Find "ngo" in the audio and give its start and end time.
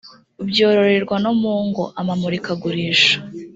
1.67-1.83